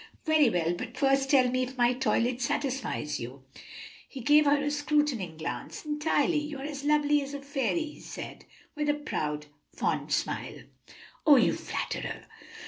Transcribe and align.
"Very 0.25 0.49
well; 0.49 0.73
but 0.73 0.97
first 0.97 1.29
tell 1.29 1.47
me 1.47 1.61
if 1.61 1.77
my 1.77 1.93
toilet 1.93 2.41
satisfies 2.41 3.19
you." 3.19 3.43
He 4.09 4.19
gave 4.19 4.45
her 4.45 4.57
a 4.63 4.71
scrutinizing 4.71 5.37
glance. 5.37 5.85
"Entirely; 5.85 6.39
you 6.39 6.57
are 6.57 6.63
as 6.65 6.83
lovely 6.83 7.21
as 7.21 7.35
a 7.35 7.39
fairy," 7.43 7.83
he 7.85 7.99
said, 7.99 8.45
with 8.75 8.89
a 8.89 8.95
proud, 8.95 9.45
fond 9.75 10.11
smile. 10.11 10.61
"Oh, 11.27 11.35
you 11.35 11.53
flatterer!" 11.53 12.25